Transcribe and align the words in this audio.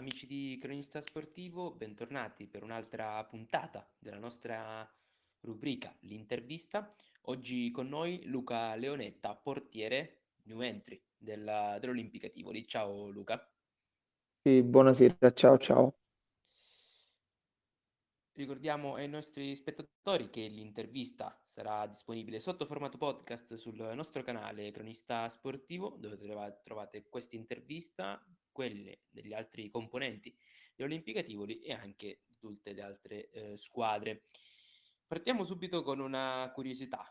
Amici 0.00 0.26
di 0.26 0.56
Cronista 0.58 1.02
Sportivo, 1.02 1.72
bentornati 1.72 2.46
per 2.46 2.62
un'altra 2.62 3.22
puntata 3.26 3.86
della 3.98 4.16
nostra 4.16 4.90
rubrica 5.40 5.94
L'intervista. 6.00 6.94
Oggi 7.24 7.70
con 7.70 7.88
noi 7.88 8.24
Luca 8.24 8.74
Leonetta, 8.76 9.36
portiere 9.36 10.22
new 10.44 10.62
entry 10.62 10.98
della, 11.18 11.76
dell'Olimpica 11.78 12.30
Tivoli. 12.30 12.66
Ciao 12.66 13.10
Luca. 13.10 13.46
Sì, 14.42 14.62
buonasera, 14.62 15.34
ciao 15.34 15.58
ciao. 15.58 15.98
Ricordiamo 18.32 18.94
ai 18.94 19.06
nostri 19.06 19.54
spettatori 19.54 20.30
che 20.30 20.46
l'intervista 20.46 21.38
sarà 21.46 21.86
disponibile 21.86 22.40
sotto 22.40 22.64
formato 22.64 22.96
podcast 22.96 23.56
sul 23.56 23.76
nostro 23.94 24.22
canale 24.22 24.70
Cronista 24.70 25.28
Sportivo, 25.28 25.98
dove 25.98 26.16
trovate 26.62 27.06
questa 27.06 27.36
intervista, 27.36 28.18
quelle 28.60 29.04
degli 29.08 29.32
altri 29.32 29.70
componenti 29.70 30.36
dell'Olimpica 30.76 31.22
Tivoli 31.22 31.60
e 31.60 31.72
anche 31.72 32.20
di 32.26 32.36
tutte 32.38 32.74
le 32.74 32.82
altre 32.82 33.30
eh, 33.30 33.56
squadre. 33.56 34.24
Partiamo 35.06 35.44
subito 35.44 35.82
con 35.82 35.98
una 35.98 36.50
curiosità. 36.54 37.10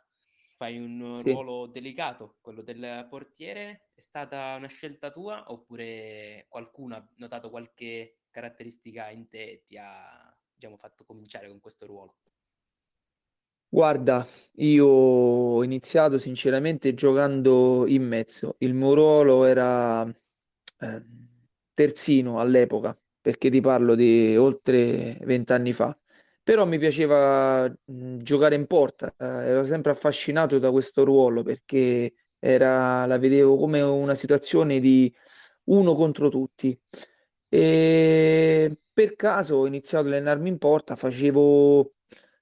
Fai 0.58 0.77
un 0.77 1.17
sì. 1.17 1.31
ruolo 1.31 1.66
delicato, 1.66 2.38
quello 2.41 2.62
del 2.62 3.08
portiere. 3.09 3.89
È 3.95 3.99
stata 3.99 4.58
una 4.58 4.67
scelta 4.67 5.12
tua 5.12 5.52
oppure 5.52 6.45
qualcuno 6.49 6.95
ha 6.95 7.09
notato 7.16 7.50
qualche 7.50 8.20
caratteristica 8.30 9.09
in 9.09 9.27
te 9.27 9.50
e 9.50 9.63
ti 9.66 9.75
ha 9.75 10.31
diciamo, 10.53 10.77
fatto 10.77 11.03
cominciare 11.03 11.47
con 11.47 11.59
questo 11.59 11.88
ruolo? 11.88 12.17
Guarda, 13.70 14.27
io 14.58 14.86
ho 14.86 15.63
iniziato 15.63 16.20
sinceramente 16.20 16.94
giocando 16.94 17.88
in 17.88 18.03
mezzo. 18.03 18.55
Il 18.59 18.75
mio 18.75 18.94
ruolo 18.94 19.45
era 19.45 20.05
eh, 20.08 21.28
terzino 21.79 22.41
all'epoca, 22.41 22.97
perché 23.21 23.49
ti 23.49 23.61
parlo 23.61 23.95
di 23.95 24.35
oltre 24.35 25.17
vent'anni 25.21 25.71
fa. 25.71 25.97
Però 26.43 26.66
mi 26.66 26.77
piaceva 26.77 27.73
giocare 27.86 28.55
in 28.55 28.66
porta, 28.67 29.16
eh, 29.17 29.25
ero 29.47 29.66
sempre 29.66 29.91
affascinato 29.91 30.59
da 30.59 30.71
questo 30.71 31.05
ruolo 31.05 31.41
perché 31.41 32.13
era, 32.38 33.05
la 33.05 33.17
vedevo 33.17 33.55
come 33.55 33.80
una 33.81 34.13
situazione 34.16 34.81
di 34.81 35.13
uno 35.66 35.94
contro 35.94 36.27
tutti. 36.27 36.77
E 37.47 38.77
per 38.91 39.16
caso 39.16 39.55
ho 39.55 39.66
iniziato 39.66 40.08
ad 40.08 40.14
allenarmi 40.14 40.49
in 40.49 40.58
porta, 40.58 40.97
facevo, 40.97 41.93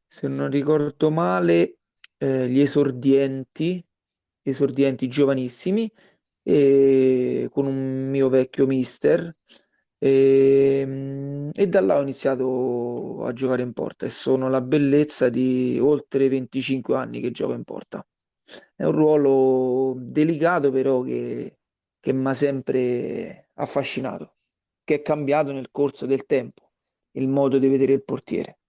se 0.08 0.28
non 0.28 0.50
ricordo 0.50 1.12
male, 1.12 1.78
eh, 2.18 2.48
gli 2.50 2.60
esordienti, 2.60 3.86
esordienti 4.42 5.08
giovanissimi, 5.08 5.92
e, 6.48 7.50
con 7.52 7.66
un 7.66 8.10
mio 8.10 8.30
vecchio 8.30 8.66
mister. 8.66 9.36
E, 10.00 11.52
e 11.54 11.68
da 11.68 11.82
là 11.82 11.98
ho 11.98 12.02
iniziato 12.02 13.24
a 13.26 13.34
giocare 13.34 13.64
in 13.64 13.74
porta 13.74 14.06
e 14.06 14.12
sono 14.12 14.48
la 14.50 14.62
bellezza 14.62 15.30
di 15.30 15.80
oltre 15.82 16.30
25 16.30 16.96
anni 16.96 17.20
che 17.20 17.32
gioco 17.32 17.54
in 17.54 17.64
porta. 17.64 18.06
È 18.76 18.84
un 18.84 18.92
ruolo 18.92 19.96
delicato 20.00 20.72
però 20.72 21.02
che, 21.02 21.58
che 22.00 22.14
mi 22.14 22.28
ha 22.28 22.34
sempre 22.34 23.50
affascinato 23.56 24.36
che 24.88 24.96
è 24.96 25.02
cambiato 25.02 25.52
nel 25.52 25.70
corso 25.70 26.06
del 26.06 26.26
tempo, 26.26 26.72
il 27.18 27.28
modo 27.28 27.58
di 27.58 27.68
vedere 27.68 27.92
il 27.92 28.06
portiere. 28.06 28.60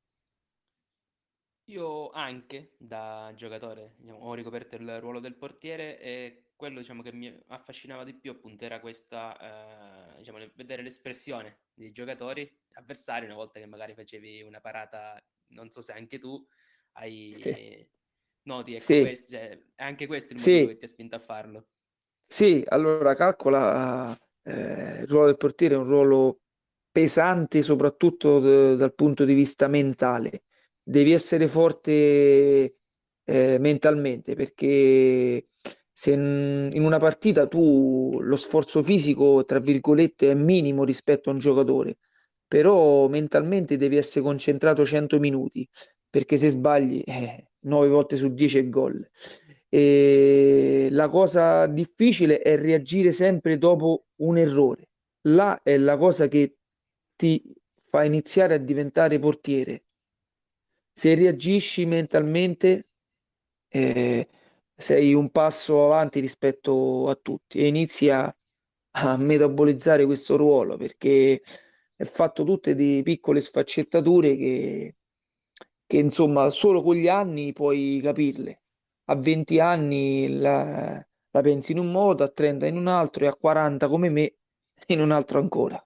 Io 1.66 2.10
anche 2.10 2.72
da 2.76 3.32
giocatore 3.36 3.94
diciamo, 3.98 4.24
ho 4.24 4.34
ricoperto 4.34 4.74
il 4.74 4.98
ruolo 4.98 5.20
del 5.20 5.36
portiere 5.36 6.00
e 6.00 6.47
quello 6.58 6.80
diciamo, 6.80 7.02
che 7.02 7.12
mi 7.12 7.32
affascinava 7.46 8.02
di 8.02 8.14
più 8.14 8.32
appunto 8.32 8.64
era 8.64 8.80
questa, 8.80 10.12
eh, 10.12 10.18
diciamo, 10.18 10.38
vedere 10.54 10.82
l'espressione 10.82 11.60
dei 11.72 11.92
giocatori 11.92 12.50
avversari 12.72 13.26
una 13.26 13.36
volta 13.36 13.60
che 13.60 13.66
magari 13.66 13.94
facevi 13.94 14.42
una 14.42 14.60
parata, 14.60 15.16
non 15.52 15.70
so 15.70 15.80
se 15.80 15.92
anche 15.92 16.18
tu 16.18 16.44
hai 16.92 17.32
sì. 17.32 17.88
noti, 18.42 18.74
ecco 18.74 18.82
sì. 18.82 19.00
questo, 19.00 19.30
cioè, 19.30 19.62
anche 19.76 20.06
questo 20.06 20.32
è 20.32 20.36
il 20.36 20.42
motivo 20.42 20.66
sì. 20.66 20.66
che 20.72 20.78
ti 20.78 20.84
ha 20.84 20.88
spinto 20.88 21.14
a 21.14 21.20
farlo. 21.20 21.68
Sì, 22.26 22.64
allora 22.66 23.14
calcola 23.14 24.18
eh, 24.42 25.00
il 25.02 25.06
ruolo 25.06 25.26
del 25.26 25.36
portiere 25.36 25.76
è 25.76 25.78
un 25.78 25.86
ruolo 25.86 26.40
pesante 26.90 27.62
soprattutto 27.62 28.40
d- 28.40 28.76
dal 28.76 28.94
punto 28.94 29.24
di 29.24 29.34
vista 29.34 29.68
mentale. 29.68 30.42
Devi 30.82 31.12
essere 31.12 31.46
forte 31.46 32.74
eh, 33.24 33.58
mentalmente 33.58 34.34
perché 34.34 35.48
se 36.00 36.12
in, 36.12 36.80
una 36.84 36.98
partita 36.98 37.48
tu 37.48 38.20
lo 38.20 38.36
sforzo 38.36 38.84
fisico, 38.84 39.44
tra 39.44 39.58
virgolette, 39.58 40.30
è 40.30 40.34
minimo 40.34 40.84
rispetto 40.84 41.28
a 41.28 41.32
un 41.32 41.40
giocatore, 41.40 41.98
però 42.46 43.08
mentalmente 43.08 43.76
devi 43.76 43.96
essere 43.96 44.24
concentrato 44.24 44.86
100 44.86 45.18
minuti 45.18 45.68
perché 46.08 46.36
se 46.36 46.50
sbagli 46.50 47.02
eh, 47.04 47.48
9 47.62 47.88
volte 47.88 48.14
su 48.14 48.32
10 48.32 48.58
è 48.58 48.68
gol. 48.68 49.10
E 49.68 50.86
la 50.92 51.08
cosa 51.08 51.66
difficile 51.66 52.42
è 52.42 52.56
reagire 52.56 53.10
sempre 53.10 53.58
dopo 53.58 54.06
un 54.18 54.38
errore. 54.38 54.90
Là 55.22 55.60
è 55.64 55.76
la 55.78 55.96
cosa 55.96 56.28
che 56.28 56.58
ti 57.16 57.42
fa 57.90 58.04
iniziare 58.04 58.54
a 58.54 58.58
diventare 58.58 59.18
portiere. 59.18 59.82
Se 60.92 61.16
reagisci 61.16 61.86
mentalmente, 61.86 62.86
eh, 63.68 64.28
sei 64.78 65.12
un 65.14 65.30
passo 65.30 65.84
avanti 65.84 66.20
rispetto 66.20 67.08
a 67.08 67.14
tutti 67.16 67.58
e 67.58 67.66
inizi 67.68 68.10
a, 68.10 68.32
a 68.92 69.16
metabolizzare 69.16 70.04
questo 70.06 70.36
ruolo 70.36 70.76
perché 70.76 71.42
è 71.96 72.04
fatto 72.04 72.44
tutte 72.44 72.74
di 72.74 73.02
piccole 73.04 73.40
sfaccettature 73.40 74.36
che, 74.36 74.96
che 75.86 75.96
insomma 75.98 76.50
solo 76.50 76.82
con 76.82 76.94
gli 76.96 77.08
anni 77.08 77.52
puoi 77.52 78.00
capirle 78.02 78.62
a 79.06 79.16
20 79.16 79.58
anni 79.60 80.38
la, 80.38 80.94
la 81.30 81.40
pensi 81.42 81.72
in 81.72 81.78
un 81.78 81.90
modo, 81.90 82.24
a 82.24 82.28
30 82.28 82.66
in 82.66 82.76
un 82.76 82.86
altro 82.88 83.24
e 83.24 83.28
a 83.28 83.34
40 83.34 83.88
come 83.88 84.08
me 84.10 84.34
in 84.88 85.00
un 85.00 85.10
altro 85.12 85.38
ancora. 85.40 85.82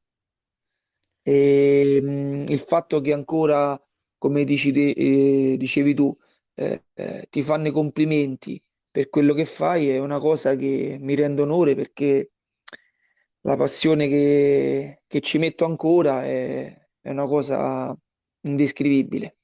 E, 1.24 2.00
mh, 2.02 2.44
il 2.48 2.58
fatto 2.60 3.00
che 3.00 3.12
ancora, 3.12 3.80
come 4.18 4.44
dici 4.44 4.70
eh, 4.72 5.56
dicevi 5.56 5.94
tu, 5.94 6.16
eh, 6.54 6.84
eh, 6.94 7.26
ti 7.30 7.42
fanno 7.42 7.68
i 7.68 7.70
complimenti 7.72 8.62
per 8.92 9.08
quello 9.08 9.32
che 9.32 9.46
fai 9.46 9.88
è 9.88 9.98
una 9.98 10.18
cosa 10.18 10.54
che 10.54 10.98
mi 11.00 11.14
rende 11.14 11.40
onore 11.40 11.74
perché 11.74 12.32
la 13.40 13.56
passione 13.56 14.06
che, 14.06 15.02
che 15.06 15.20
ci 15.20 15.38
metto 15.38 15.64
ancora 15.64 16.24
è, 16.24 16.88
è 17.00 17.10
una 17.10 17.26
cosa 17.26 17.98
indescrivibile. 18.42 19.38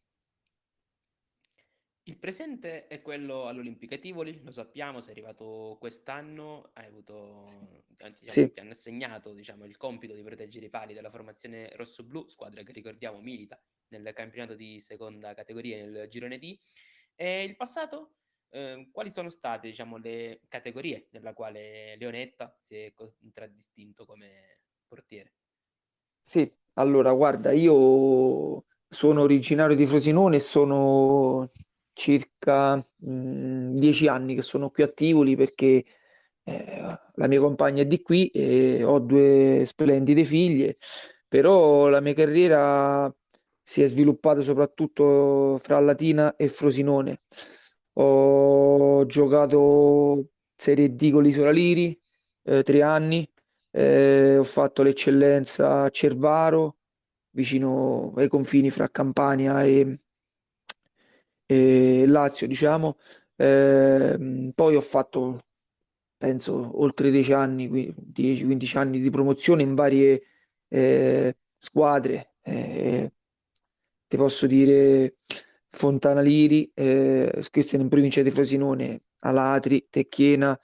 Il 2.03 2.19
presente 2.19 2.87
è 2.87 3.03
quello 3.03 3.49
all'Olimpica 3.49 3.97
Tivoli, 3.99 4.41
lo 4.43 4.51
sappiamo, 4.51 5.01
sei 5.01 5.13
arrivato 5.13 5.77
quest'anno, 5.79 6.71
hai 6.75 6.87
avuto, 6.87 7.43
diciamo, 7.87 8.15
sì. 8.27 8.51
ti 8.51 8.61
hanno 8.61 8.71
assegnato 8.71 9.33
diciamo, 9.33 9.65
il 9.65 9.77
compito 9.77 10.15
di 10.15 10.23
proteggere 10.23 10.67
i 10.67 10.71
pali 10.71 10.95
della 10.95 11.11
formazione 11.11 11.71
rosso-blu, 11.75 12.29
squadra 12.29 12.63
che 12.63 12.73
ricordiamo 12.73 13.21
milita 13.21 13.61
nel 13.89 14.11
campionato 14.15 14.55
di 14.55 14.81
seconda 14.81 15.35
categoria 15.35 15.85
nel 15.85 16.09
girone 16.09 16.39
D. 16.39 16.59
E 17.15 17.45
il 17.45 17.57
passato, 17.57 18.15
eh, 18.51 18.89
quali 18.93 19.11
sono 19.11 19.31
state 19.31 19.69
diciamo, 19.69 19.97
le 19.97 20.41
categorie 20.49 21.09
nella 21.11 21.33
quale 21.33 21.97
Leonetta 21.97 22.57
si 22.61 22.77
è 22.77 22.93
contraddistinto 22.95 24.05
come 24.05 24.61
portiere? 24.87 25.35
Sì, 26.21 26.51
allora 26.75 27.13
guarda, 27.13 27.53
io 27.53 28.65
sono 28.89 29.23
originario 29.23 29.77
di 29.77 29.87
Frosinone 29.87 30.37
e 30.37 30.41
sono 30.41 31.51
circa 31.93 32.77
mh, 32.77 33.11
mm, 33.11 33.75
dieci 33.77 34.07
anni 34.09 34.35
che 34.35 34.43
sono 34.43 34.71
qui 34.71 34.83
a 34.83 34.89
Tivoli 34.89 35.37
perché 35.37 35.85
eh, 36.45 36.99
la 37.15 37.27
mia 37.27 37.41
compagna 37.41 37.83
è 37.83 37.87
di 37.87 38.01
qui 38.01 38.29
e 38.29 38.83
ho 38.85 38.99
due 39.01 39.65
splendide 39.67 40.25
figlie, 40.25 40.79
però 41.27 41.89
la 41.89 42.01
mia 42.01 42.15
carriera 42.15 43.15
si 43.63 43.83
è 43.83 43.87
sviluppata 43.87 44.41
soprattutto 44.41 45.59
fra 45.63 45.79
Latina 45.81 46.37
e 46.37 46.49
Frosinone. 46.49 47.21
Ho 48.01 49.05
giocato 49.07 50.29
Serie 50.55 50.95
D 50.95 51.11
con 51.11 51.23
l'Isola 51.25 51.51
Liri, 51.51 51.99
eh, 52.45 52.63
tre 52.63 52.83
anni, 52.83 53.29
eh, 53.73 54.37
ho 54.39 54.45
fatto 54.45 54.83
l'eccellenza 54.83 55.83
a 55.83 55.91
Cervaro, 55.91 56.77
vicino 57.31 58.13
ai 58.17 58.29
confini 58.29 58.71
fra 58.71 58.89
Campania 58.89 59.65
e, 59.65 60.01
e 61.47 62.05
Lazio, 62.07 62.47
diciamo. 62.47 62.97
Eh, 63.37 64.53
poi 64.55 64.77
ho 64.77 64.81
fatto, 64.81 65.47
penso, 66.17 66.81
oltre 66.81 67.11
10 67.11 67.33
anni, 67.33 67.69
10-15 67.69 68.77
anni 68.79 69.01
di 69.01 69.11
promozione 69.11 69.63
in 69.63 69.75
varie 69.75 70.23
eh, 70.69 71.37
squadre. 71.57 72.35
Eh, 72.43 73.13
ti 74.07 74.17
posso 74.17 74.47
dire 74.47 75.17
Fontana 75.71 76.21
Liri, 76.21 76.71
eh, 76.75 77.47
questa 77.51 77.77
in 77.77 77.89
provincia 77.89 78.23
di 78.23 78.31
Frosinone, 78.31 79.03
Alatri, 79.21 79.87
Tecchiena. 79.91 80.59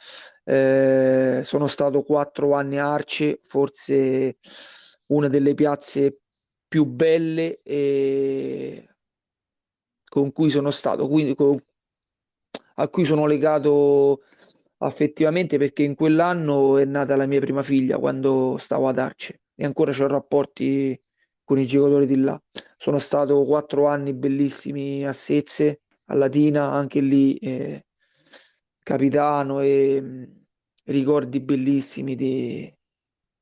Eh, 0.44 1.42
sono 1.44 1.66
stato 1.66 2.02
quattro 2.02 2.54
anni 2.54 2.78
a 2.78 2.92
Arce, 2.92 3.40
forse 3.44 4.38
una 5.06 5.28
delle 5.28 5.54
piazze 5.54 6.20
più 6.66 6.84
belle 6.86 7.60
e 7.62 8.88
con 10.04 10.32
cui 10.32 10.50
sono 10.50 10.70
stato, 10.70 11.08
quindi 11.08 11.34
con, 11.34 11.60
a 12.76 12.88
cui 12.88 13.04
sono 13.04 13.26
legato 13.26 14.22
affettivamente 14.78 15.58
perché 15.58 15.82
in 15.82 15.94
quell'anno 15.94 16.78
è 16.78 16.84
nata 16.84 17.16
la 17.16 17.26
mia 17.26 17.40
prima 17.40 17.62
figlia 17.62 17.98
quando 17.98 18.56
stavo 18.58 18.88
ad 18.88 18.98
Arce 18.98 19.42
e 19.54 19.64
ancora 19.64 19.92
ho 19.92 20.06
rapporti 20.06 21.00
con 21.42 21.58
i 21.58 21.66
giocatori 21.66 22.06
di 22.06 22.16
là. 22.16 22.40
Sono 22.76 22.98
stato 22.98 23.44
quattro 23.44 23.86
anni 23.86 24.14
bellissimi 24.14 25.06
a 25.06 25.12
Sezze, 25.12 25.82
a 26.06 26.14
Latina, 26.14 26.70
anche 26.70 27.00
lì 27.00 27.36
eh, 27.36 27.86
capitano 28.78 29.60
e 29.60 30.00
mh, 30.00 30.06
mm, 30.06 30.22
ricordi 30.86 31.40
bellissimi 31.40 32.14
di 32.14 32.72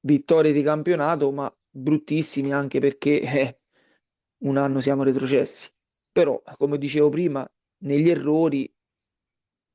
vittorie 0.00 0.52
di 0.52 0.62
campionato, 0.62 1.30
ma 1.32 1.52
bruttissimi 1.70 2.52
anche 2.52 2.80
perché 2.80 3.20
eh, 3.20 3.60
un 4.38 4.56
anno 4.56 4.80
siamo 4.80 5.02
retrocessi. 5.02 5.68
Però, 6.10 6.40
come 6.58 6.78
dicevo 6.78 7.08
prima, 7.08 7.48
negli 7.78 8.10
errori 8.10 8.72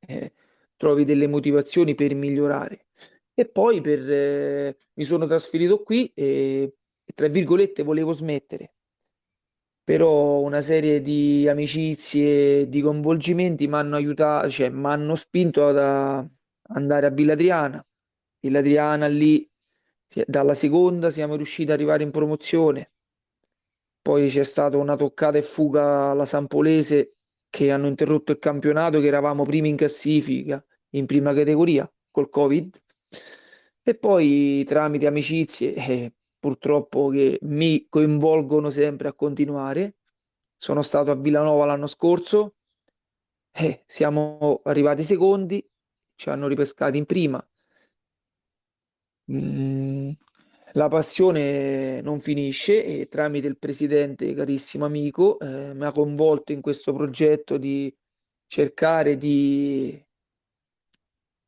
eh, 0.08 0.34
trovi 0.76 1.06
delle 1.06 1.28
motivazioni 1.28 1.96
per 1.96 2.14
migliorare. 2.16 2.88
E 3.34 3.48
poi 3.48 3.82
per, 3.82 4.12
eh, 4.12 4.78
mi 4.94 5.04
sono 5.04 5.28
trasferito 5.28 5.84
qui 5.84 6.12
e, 6.14 6.76
e, 7.04 7.14
tra 7.14 7.28
virgolette, 7.28 7.84
volevo 7.84 8.14
smettere. 8.14 8.74
Però 9.88 10.42
una 10.42 10.60
serie 10.60 11.02
di 11.02 11.48
amicizie, 11.48 12.68
di 12.68 12.82
coinvolgimenti 12.82 13.68
mi 13.70 13.76
hanno 13.76 13.96
aiutato, 13.96 14.50
cioè 14.50 14.68
mi 14.68 14.86
hanno 14.86 15.16
spinto 15.16 15.66
ad 15.66 15.78
andare 16.74 17.06
a 17.06 17.10
Villa 17.10 17.32
Adriana. 17.32 17.82
Villa 18.42 18.60
Adriana 18.60 19.08
lì, 19.08 19.50
dalla 20.26 20.56
seconda 20.56 21.10
siamo 21.10 21.38
riusciti 21.38 21.72
ad 21.72 21.78
arrivare 21.78 22.04
in 22.04 22.12
promozione. 22.12 22.92
Poi 24.02 24.28
c'è 24.28 24.44
stata 24.44 24.76
una 24.76 24.98
toccata 24.98 25.38
e 25.38 25.42
fuga 25.42 26.10
alla 26.10 26.26
Sampolese 26.26 27.14
che 27.50 27.72
hanno 27.72 27.88
interrotto 27.88 28.34
il 28.34 28.40
campionato, 28.40 29.00
che 29.00 29.08
eravamo 29.08 29.46
primi 29.46 29.70
in 29.70 29.78
classifica 29.78 30.62
in 30.96 31.06
prima 31.06 31.34
categoria 31.34 31.90
col 32.12 32.30
Covid. 32.30 32.78
E 33.84 33.96
poi 33.96 34.66
tramite 34.66 35.08
amicizie, 35.08 35.74
eh, 35.76 36.14
purtroppo 36.40 37.10
che 37.10 37.40
mi 37.44 37.88
coinvolgono 37.90 38.70
sempre 38.70 39.08
a 39.08 39.14
continuare, 39.14 39.96
sono 40.56 40.82
stato 40.82 41.12
a 41.12 41.16
Villanova 41.16 41.66
l'anno 41.66 41.88
scorso, 41.88 42.56
eh, 43.52 43.84
siamo 43.86 44.62
arrivati 44.64 45.04
secondi, 45.04 45.66
ci 46.16 46.30
hanno 46.30 46.48
ripescati 46.48 46.98
in 46.98 47.06
prima. 47.06 47.46
Mm, 49.32 50.12
la 50.74 50.88
passione 50.88 52.02
non 52.02 52.20
finisce 52.20 52.84
e 52.84 53.08
tramite 53.08 53.48
il 53.48 53.58
presidente, 53.58 54.34
carissimo 54.34 54.86
amico, 54.86 55.40
eh, 55.40 55.74
mi 55.74 55.86
ha 55.86 55.92
coinvolto 55.92 56.52
in 56.52 56.62
questo 56.62 56.94
progetto 56.94 57.58
di 57.58 57.94
cercare 58.48 59.18
di, 59.18 60.00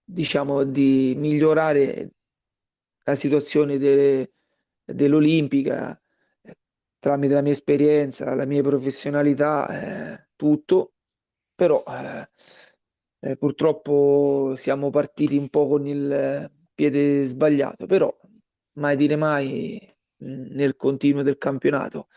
diciamo, 0.03 0.63
di 0.63 1.13
migliorare 1.15 2.11
la 3.03 3.15
situazione 3.15 3.77
de, 3.77 4.33
dell'Olimpica 4.93 5.99
eh, 6.41 6.55
tramite 6.99 7.33
la 7.33 7.41
mia 7.41 7.51
esperienza, 7.51 8.35
la 8.35 8.45
mia 8.45 8.61
professionalità, 8.61 10.13
eh, 10.13 10.27
tutto, 10.35 10.93
però 11.55 11.83
eh, 11.87 12.29
eh 13.21 13.37
purtroppo 13.37 14.55
siamo 14.57 14.89
partiti 14.89 15.37
un 15.37 15.49
po' 15.49 15.67
con 15.67 15.87
il 15.87 16.51
piede 16.73 17.25
sbagliato, 17.25 17.85
però 17.85 18.15
mai 18.73 18.95
dire 18.95 19.15
mai 19.15 19.79
nel 20.19 20.75
continuo 20.75 21.21
del 21.23 21.37
campionato. 21.37 22.07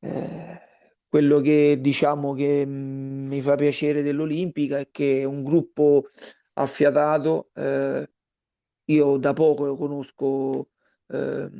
Eh, 0.00 0.60
quello 1.08 1.40
che 1.40 1.78
diciamo 1.80 2.34
che 2.34 2.64
mi 2.66 3.40
fa 3.40 3.56
piacere 3.56 4.02
dell'Olimpica 4.02 4.78
è 4.78 4.90
che 4.90 5.20
è 5.20 5.24
un 5.24 5.42
gruppo 5.42 6.08
affiatato. 6.54 7.50
Eh, 7.54 8.10
io 8.86 9.16
da 9.18 9.32
poco 9.32 9.76
conosco 9.76 10.70
eh, 11.10 11.50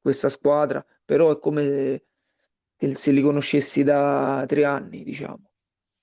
questa 0.00 0.28
squadra, 0.28 0.84
però 1.04 1.32
è 1.32 1.38
come 1.38 2.04
se, 2.76 2.94
se 2.94 3.10
li 3.12 3.22
conoscessi 3.22 3.82
da 3.82 4.44
tre 4.46 4.64
anni, 4.64 5.04
diciamo. 5.04 5.50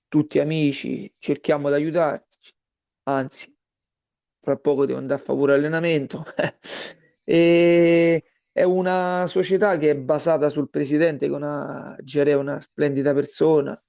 Tutti 0.08 0.38
amici, 0.38 1.12
cerchiamo 1.18 1.68
di 1.68 1.74
aiutarci, 1.74 2.52
anzi, 3.04 3.54
fra 4.40 4.56
poco 4.56 4.86
devo 4.86 4.98
andare 4.98 5.20
a 5.20 5.24
favore 5.24 5.54
allenamento. 5.54 6.24
E 7.22 8.24
è 8.50 8.64
una 8.64 9.24
società 9.28 9.76
che 9.78 9.90
è 9.90 9.96
basata 9.96 10.50
sul 10.50 10.68
presidente, 10.68 11.28
che 11.28 11.32
una, 11.32 11.96
è 11.96 12.34
una 12.34 12.60
splendida 12.60 13.14
persona, 13.14 13.80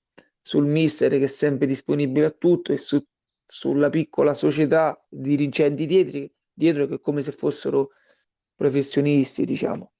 sul 0.41 0.65
mister 0.65 1.09
che 1.09 1.23
è 1.23 1.27
sempre 1.27 1.65
disponibile 1.65 2.27
a 2.27 2.31
tutto 2.31 2.71
e 2.71 2.77
su, 2.77 3.03
sulla 3.43 3.89
piccola 3.89 4.35
società 4.35 5.03
dirigenti 5.09 5.87
dietro, 5.87 6.27
dietro 6.53 6.85
che 6.85 6.95
è 6.95 6.99
come 6.99 7.23
se 7.23 7.31
fossero 7.31 7.91
professionisti, 8.61 9.43
diciamo, 9.43 9.93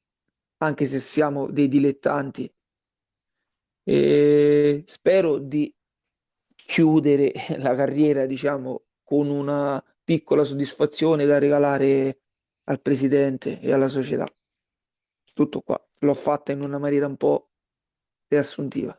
anche 0.58 0.86
se 0.86 1.00
siamo 1.00 1.50
dei 1.50 1.68
dilettanti. 1.68 2.54
E 3.84 4.84
spero 4.86 5.40
di 5.40 5.74
chiudere 6.54 7.34
la 7.58 7.74
carriera, 7.74 8.28
diciamo, 8.28 8.84
con 9.04 9.30
una 9.30 9.84
piccola 10.04 10.44
soddisfazione 10.44 11.26
da 11.26 11.40
regalare 11.40 12.20
al 12.66 12.80
presidente 12.82 13.60
e 13.60 13.74
alla 13.74 13.88
società. 13.88 14.32
Tutto 15.34 15.62
qua. 15.62 15.84
L'ho 16.02 16.14
fatta 16.14 16.52
in 16.52 16.62
una 16.62 16.78
maniera 16.78 17.08
un 17.08 17.18
po' 17.18 17.50
riassuntiva. 18.28 18.96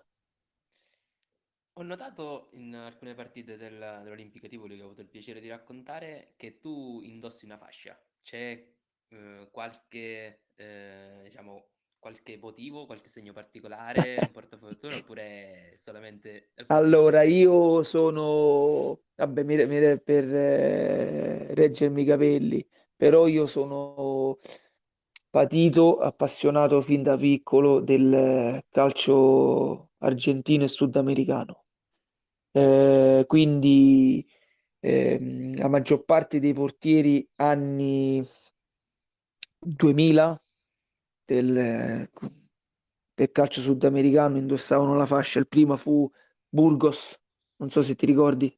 Ho 1.74 1.82
notato 1.82 2.48
in 2.54 2.74
alcune 2.74 3.14
partite 3.14 3.56
del, 3.56 4.00
dell'Olimpica 4.02 4.48
Tivoli 4.48 4.74
che 4.74 4.82
ho 4.82 4.86
avuto 4.86 5.02
il 5.02 5.08
piacere 5.08 5.40
di 5.40 5.48
raccontare 5.48 6.34
che 6.36 6.58
tu 6.58 7.00
indossi 7.02 7.44
una 7.44 7.56
fascia. 7.56 7.96
C'è 8.22 8.80
eh, 9.12 9.48
qualche, 9.50 10.42
eh, 10.56 11.20
diciamo, 11.24 11.66
qualche 11.98 12.38
motivo, 12.38 12.86
qualche 12.86 13.08
segno 13.08 13.32
particolare, 13.32 14.18
un 14.20 14.30
portafortuna 14.32 14.96
oppure 15.06 15.74
solamente... 15.76 16.50
Allora, 16.66 17.22
io 17.22 17.82
sono... 17.84 19.02
Vabbè, 19.14 19.42
mi, 19.44 19.64
mi, 19.66 20.00
per 20.00 20.34
eh, 20.34 21.54
reggermi 21.54 22.02
i 22.02 22.04
capelli, 22.04 22.66
però 22.96 23.26
io 23.28 23.46
sono 23.46 24.38
patito, 25.30 25.98
appassionato 25.98 26.82
fin 26.82 27.02
da 27.02 27.16
piccolo 27.16 27.80
del 27.80 28.64
calcio 28.68 29.90
argentino 29.98 30.64
e 30.64 30.68
sudamericano. 30.68 31.64
Eh, 32.50 33.24
quindi 33.26 34.26
eh, 34.80 35.54
la 35.56 35.68
maggior 35.68 36.04
parte 36.04 36.40
dei 36.40 36.52
portieri 36.52 37.26
anni 37.36 38.26
2000 39.64 40.42
del, 41.24 42.08
del 43.14 43.30
calcio 43.30 43.60
sudamericano 43.60 44.36
indossavano 44.36 44.94
la 44.96 45.06
fascia. 45.06 45.38
Il 45.38 45.48
primo 45.48 45.76
fu 45.76 46.10
Burgos, 46.48 47.18
non 47.56 47.70
so 47.70 47.82
se 47.82 47.94
ti 47.94 48.06
ricordi, 48.06 48.56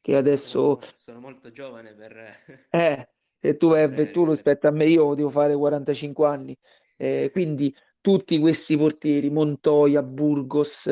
che 0.00 0.16
adesso... 0.16 0.78
Sono, 0.80 0.92
sono 0.96 1.20
molto 1.20 1.50
giovane 1.50 1.94
per... 1.94 2.68
Eh, 2.70 3.08
e 3.38 3.56
tu 3.56 3.68
vai 3.68 4.10
tu 4.10 4.24
rispetto 4.24 4.66
a 4.66 4.70
me, 4.70 4.86
io 4.86 5.14
devo 5.14 5.30
fare 5.30 5.54
45 5.54 6.26
anni. 6.26 6.56
Eh, 6.96 7.28
quindi 7.32 7.74
tutti 8.00 8.38
questi 8.38 8.76
portieri, 8.76 9.30
Montoya, 9.30 10.02
Burgos, 10.02 10.86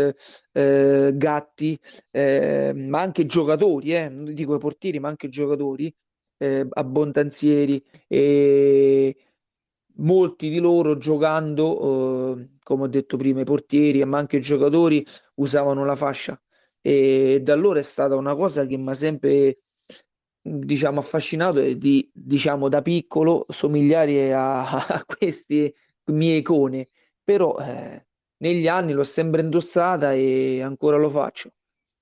eh, 0.52 1.12
Gatti, 1.14 1.78
eh, 2.10 2.72
ma 2.74 3.00
anche 3.00 3.24
giocatori, 3.24 3.94
eh, 3.94 4.08
non 4.08 4.34
dico 4.34 4.56
i 4.56 4.58
portieri, 4.58 4.98
ma 4.98 5.08
anche 5.08 5.28
giocatori, 5.28 5.94
eh, 6.38 6.66
abbondanzieri, 6.68 7.82
molti 9.96 10.48
di 10.48 10.58
loro 10.58 10.96
giocando, 10.98 12.36
eh, 12.36 12.48
come 12.62 12.82
ho 12.84 12.88
detto 12.88 13.16
prima, 13.16 13.40
i 13.40 13.44
portieri, 13.44 14.04
ma 14.04 14.18
anche 14.18 14.38
i 14.38 14.40
giocatori 14.40 15.04
usavano 15.36 15.84
la 15.84 15.96
fascia. 15.96 16.40
E 16.80 17.40
da 17.42 17.52
allora 17.54 17.78
è 17.80 17.82
stata 17.82 18.16
una 18.16 18.34
cosa 18.34 18.66
che 18.66 18.76
mi 18.76 18.90
ha 18.90 18.94
sempre 18.94 19.60
diciamo, 20.40 21.00
affascinato 21.00 21.60
di, 21.60 22.10
diciamo, 22.12 22.68
da 22.68 22.82
piccolo 22.82 23.46
somigliare 23.48 24.34
a, 24.34 24.62
a 24.86 25.04
queste 25.04 25.74
mie 26.06 26.36
icone, 26.36 26.90
però 27.22 27.56
eh, 27.58 28.06
negli 28.38 28.68
anni 28.68 28.92
l'ho 28.92 29.04
sempre 29.04 29.40
indossata 29.42 30.12
e 30.12 30.60
ancora 30.62 30.96
lo 30.96 31.08
faccio. 31.10 31.52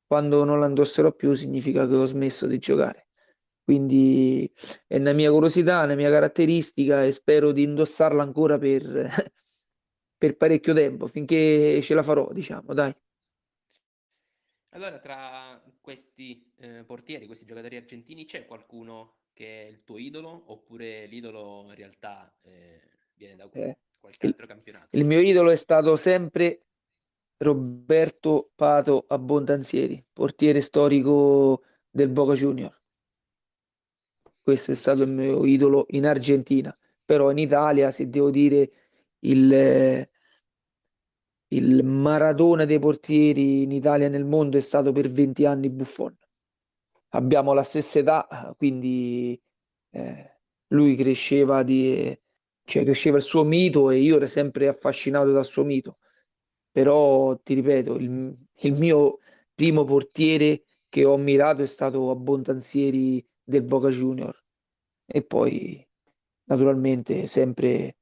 Quando 0.06 0.44
non 0.44 0.61
la 0.61 0.66
indosserò 0.66 1.12
più 1.12 1.34
significa 1.34 1.87
che 1.88 1.94
ho 1.94 2.06
smesso 2.06 2.46
di 2.46 2.58
giocare. 2.58 3.08
Quindi 3.64 4.50
è 4.87 4.97
una 4.97 5.12
mia 5.12 5.31
curiosità, 5.31 5.83
una 5.83 5.95
mia 5.95 6.11
caratteristica 6.11 7.04
e 7.04 7.12
spero 7.12 7.52
di 7.52 7.62
indossarla 7.62 8.23
ancora 8.23 8.59
per, 8.59 8.83
per 10.19 10.37
parecchio 10.37 10.75
tempo, 10.75 11.07
finché 11.07 11.81
ce 11.83 11.95
la 11.95 12.02
farò, 12.02 12.33
diciamo, 12.33 12.75
dai. 12.75 12.95
Allora, 14.75 14.99
tra 14.99 15.62
questi 15.81 16.50
eh, 16.57 16.85
portieri, 16.85 17.26
questi 17.26 17.45
giocatori 17.45 17.76
argentini, 17.76 18.25
c'è 18.25 18.47
qualcuno 18.47 19.16
che 19.33 19.66
è 19.66 19.69
il 19.69 19.83
tuo 19.85 19.99
idolo 19.99 20.45
oppure 20.47 21.07
l'idolo 21.07 21.64
in 21.69 21.75
realtà 21.75 22.35
eh, 22.42 22.81
viene 23.14 23.37
da 23.37 23.49
eh, 23.52 23.78
qualche 23.99 24.26
altro 24.26 24.47
campionato. 24.47 24.97
Il 24.97 25.04
mio 25.04 25.21
idolo 25.21 25.50
è 25.50 25.57
stato 25.57 25.97
sempre 25.97 26.66
Roberto 27.38 28.52
Pato 28.54 29.04
Abbondanzieri, 29.09 30.02
portiere 30.12 30.62
storico 30.62 31.64
del 31.90 32.09
Boca 32.09 32.35
Junior. 32.35 32.82
Questo 34.42 34.72
è 34.72 34.75
stato 34.75 35.02
il 35.04 35.11
mio 35.11 35.46
idolo 35.46 35.87
in 35.90 36.04
Argentina, 36.04 36.76
però 37.04 37.30
in 37.30 37.38
Italia, 37.38 37.92
se 37.92 38.08
devo 38.08 38.30
dire, 38.30 38.70
il, 39.20 40.08
il 41.49 41.84
Maradona 41.84 42.64
dei 42.64 42.80
portieri 42.80 43.62
in 43.62 43.70
Italia 43.70 44.06
e 44.06 44.08
nel 44.08 44.25
mondo 44.25 44.56
è 44.56 44.61
stato 44.61 44.90
per 44.90 45.11
20 45.11 45.44
anni 45.44 45.70
Buffon. 45.70 46.16
Abbiamo 47.11 47.52
la 47.52 47.62
stessa 47.62 48.00
età, 48.00 48.54
quindi 48.56 49.40
eh, 49.90 50.40
lui 50.68 50.96
cresceva, 50.96 51.62
di, 51.62 52.18
cioè 52.64 52.84
cresceva 52.84 53.18
il 53.18 53.22
suo 53.22 53.44
mito 53.44 53.90
e 53.90 53.99
io 53.99 54.16
ero 54.16 54.26
sempre 54.26 54.66
affascinato 54.66 55.30
dal 55.30 55.44
suo 55.44 55.62
mito. 55.64 55.99
Però 56.70 57.38
ti 57.38 57.54
ripeto, 57.54 57.96
il, 57.96 58.37
il 58.61 58.72
mio 58.72 59.18
primo 59.54 59.84
portiere 59.84 60.64
che 60.88 61.04
ho 61.04 61.14
ammirato 61.14 61.62
è 61.62 61.66
stato 61.66 62.11
Abbondanzieri 62.11 63.25
del 63.52 63.64
Boca 63.64 63.88
Junior 63.90 64.35
e 65.06 65.23
poi 65.23 65.87
naturalmente 66.44 67.26
sempre 67.26 67.99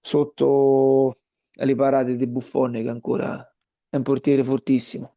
sotto 0.00 1.20
le 1.50 1.74
parate 1.74 2.16
di 2.16 2.26
Buffon 2.26 2.72
che 2.72 2.88
ancora 2.88 3.44
è 3.88 3.96
un 3.96 4.02
portiere 4.02 4.44
fortissimo. 4.44 5.16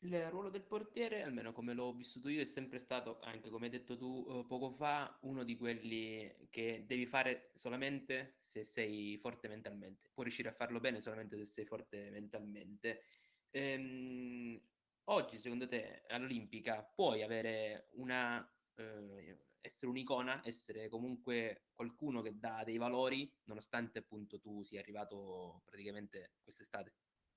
Il 0.00 0.30
ruolo 0.30 0.50
del 0.50 0.62
portiere, 0.62 1.22
almeno 1.22 1.52
come 1.52 1.72
l'ho 1.72 1.92
vissuto 1.92 2.28
io, 2.28 2.40
è 2.40 2.44
sempre 2.44 2.78
stato, 2.78 3.18
anche 3.22 3.50
come 3.50 3.64
hai 3.64 3.72
detto 3.72 3.96
tu 3.96 4.24
eh, 4.28 4.44
poco 4.46 4.70
fa, 4.70 5.18
uno 5.22 5.42
di 5.42 5.56
quelli 5.56 6.32
che 6.50 6.84
devi 6.86 7.06
fare 7.06 7.50
solamente 7.54 8.36
se 8.38 8.62
sei 8.62 9.16
forte 9.18 9.48
mentalmente. 9.48 10.10
Puoi 10.12 10.26
riuscire 10.26 10.50
a 10.50 10.52
farlo 10.52 10.78
bene 10.78 11.00
solamente 11.00 11.36
se 11.36 11.46
sei 11.46 11.64
forte 11.64 12.10
mentalmente. 12.10 13.02
Ehm, 13.50 14.60
oggi, 15.06 15.38
secondo 15.38 15.66
te, 15.66 16.02
all'Olimpica 16.08 16.88
puoi 16.94 17.22
avere 17.22 17.88
una... 17.94 18.46
Eh, 18.76 19.38
essere 19.66 19.90
un'icona, 19.90 20.42
essere 20.44 20.88
comunque 20.88 21.64
qualcuno 21.74 22.22
che 22.22 22.38
dà 22.38 22.62
dei 22.64 22.78
valori, 22.78 23.28
nonostante 23.46 23.98
appunto 23.98 24.38
tu 24.38 24.62
sia 24.62 24.78
arrivato 24.78 25.62
praticamente 25.64 26.34
quest'estate? 26.42 26.94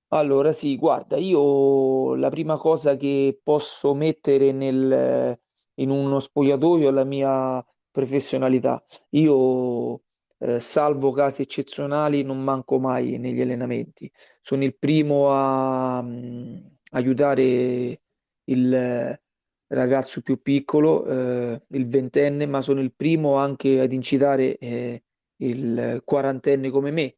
Allora, 0.10 0.54
sì, 0.54 0.78
guarda, 0.78 1.18
io 1.18 2.16
la 2.16 2.30
prima 2.30 2.58
cosa 2.58 2.96
che 2.96 3.40
posso 3.44 3.94
mettere 3.94 4.52
nel, 4.52 5.40
in 5.76 5.90
uno 5.90 6.20
spogliatoio 6.20 6.90
è 6.90 6.92
la 6.92 7.04
mia 7.04 7.64
professionalità. 7.92 8.84
Io, 9.10 10.04
eh, 10.40 10.60
salvo 10.60 11.12
casi 11.12 11.44
eccezionali, 11.44 12.24
non 12.24 12.44
manco 12.44 12.80
mai 12.80 13.18
negli 13.18 13.42
allenamenti. 13.42 14.12
Sono 14.42 14.64
il 14.64 14.78
primo 14.78 15.30
a 15.32 16.02
mm, 16.02 16.58
aiutare 16.90 18.02
il 18.46 19.20
ragazzo 19.68 20.22
più 20.22 20.42
piccolo, 20.42 21.06
eh, 21.06 21.62
il 21.70 21.88
ventenne, 21.88 22.46
ma 22.46 22.62
sono 22.62 22.82
il 22.82 22.94
primo 22.94 23.36
anche 23.36 23.80
ad 23.80 23.92
incitare 23.92 24.58
eh, 24.58 25.04
il 25.38 26.02
quarantenne 26.04 26.70
come 26.70 26.92
me. 26.92 27.16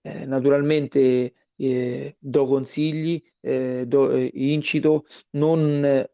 Eh, 0.00 0.24
naturalmente 0.24 1.34
eh, 1.56 2.16
do 2.18 2.46
consigli, 2.46 3.22
eh, 3.40 3.84
do, 3.86 4.10
eh, 4.12 4.30
incito, 4.34 5.06
non 5.30 6.06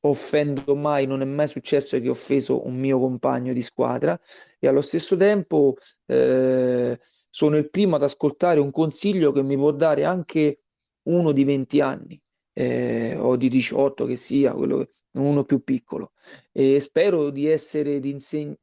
offendo 0.00 0.74
mai, 0.74 1.06
non 1.06 1.22
è 1.22 1.24
mai 1.24 1.48
successo 1.48 1.98
che 2.00 2.08
ho 2.08 2.12
offeso 2.12 2.66
un 2.66 2.76
mio 2.76 2.98
compagno 2.98 3.52
di 3.52 3.62
squadra 3.62 4.18
e 4.58 4.68
allo 4.68 4.82
stesso 4.82 5.16
tempo 5.16 5.76
sono 6.06 7.56
il 7.56 7.70
primo 7.70 7.96
ad 7.96 8.02
ascoltare 8.02 8.60
un 8.60 8.70
consiglio 8.70 9.32
che 9.32 9.42
mi 9.42 9.56
può 9.56 9.70
dare 9.72 10.04
anche 10.04 10.63
uno 11.04 11.32
di 11.32 11.44
20 11.44 11.80
anni 11.80 12.20
eh, 12.52 13.16
o 13.16 13.36
di 13.36 13.48
18 13.48 14.06
che 14.06 14.16
sia, 14.16 14.54
quello, 14.54 14.92
uno 15.12 15.44
più 15.44 15.62
piccolo. 15.62 16.12
E 16.52 16.80
spero 16.80 17.30
di 17.30 17.46
essere 17.46 18.00
di, 18.00 18.10
inseg- 18.10 18.58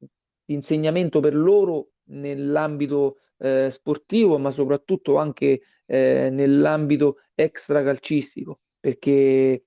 insegnamento 0.46 1.20
per 1.20 1.36
loro 1.36 1.92
nell'ambito 2.06 3.18
eh, 3.38 3.70
sportivo, 3.72 4.38
ma 4.38 4.52
soprattutto 4.52 5.18
anche 5.18 5.62
eh, 5.86 6.30
nell'ambito 6.32 7.18
extracalcistico, 7.36 8.62
perché 8.80 9.66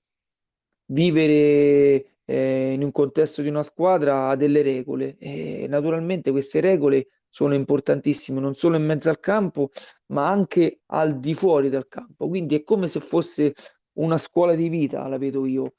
vivere 0.87 2.19
eh, 2.25 2.71
in 2.73 2.83
un 2.83 2.91
contesto 2.91 3.41
di 3.41 3.49
una 3.49 3.63
squadra 3.63 4.29
ha 4.29 4.35
delle 4.35 4.61
regole 4.61 5.15
e 5.17 5.65
naturalmente 5.67 6.31
queste 6.31 6.59
regole 6.59 7.07
sono 7.35 7.53
importantissime 7.53 8.39
non 8.39 8.55
solo 8.55 8.77
in 8.77 8.85
mezzo 8.85 9.09
al 9.09 9.19
campo, 9.19 9.71
ma 10.13 10.29
anche 10.29 10.83
al 10.85 11.19
di 11.19 11.33
fuori 11.33 11.67
dal 11.67 11.89
campo. 11.89 12.29
Quindi 12.29 12.55
è 12.55 12.63
come 12.63 12.87
se 12.87 13.01
fosse 13.01 13.53
una 13.97 14.17
scuola 14.17 14.55
di 14.55 14.69
vita, 14.69 15.05
la 15.09 15.17
vedo 15.17 15.45
io, 15.45 15.73